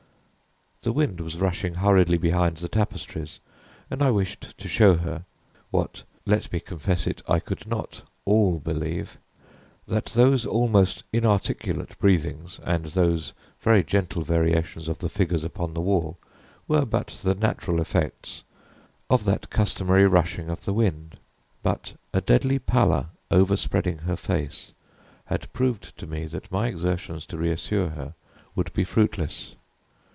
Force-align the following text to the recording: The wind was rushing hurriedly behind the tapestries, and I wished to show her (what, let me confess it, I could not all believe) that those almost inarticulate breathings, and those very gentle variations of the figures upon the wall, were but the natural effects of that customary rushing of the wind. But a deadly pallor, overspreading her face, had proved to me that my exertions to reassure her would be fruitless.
The 0.83 0.91
wind 0.91 1.21
was 1.21 1.37
rushing 1.37 1.75
hurriedly 1.75 2.17
behind 2.17 2.57
the 2.57 2.67
tapestries, 2.67 3.37
and 3.91 4.01
I 4.01 4.09
wished 4.09 4.57
to 4.57 4.67
show 4.67 4.95
her 4.95 5.25
(what, 5.69 6.01
let 6.25 6.51
me 6.51 6.59
confess 6.59 7.05
it, 7.05 7.21
I 7.27 7.37
could 7.39 7.67
not 7.67 8.01
all 8.25 8.57
believe) 8.57 9.19
that 9.87 10.05
those 10.05 10.43
almost 10.43 11.03
inarticulate 11.13 11.99
breathings, 11.99 12.59
and 12.63 12.85
those 12.85 13.33
very 13.59 13.83
gentle 13.83 14.23
variations 14.23 14.87
of 14.87 14.97
the 14.97 15.07
figures 15.07 15.43
upon 15.43 15.75
the 15.75 15.81
wall, 15.81 16.17
were 16.67 16.83
but 16.85 17.09
the 17.21 17.35
natural 17.35 17.79
effects 17.79 18.41
of 19.07 19.23
that 19.25 19.51
customary 19.51 20.07
rushing 20.07 20.49
of 20.49 20.65
the 20.65 20.73
wind. 20.73 21.19
But 21.61 21.95
a 22.11 22.21
deadly 22.21 22.57
pallor, 22.57 23.09
overspreading 23.29 23.99
her 23.99 24.15
face, 24.15 24.71
had 25.25 25.53
proved 25.53 25.95
to 25.99 26.07
me 26.07 26.25
that 26.25 26.51
my 26.51 26.65
exertions 26.65 27.27
to 27.27 27.37
reassure 27.37 27.89
her 27.89 28.15
would 28.55 28.73
be 28.73 28.83
fruitless. 28.83 29.53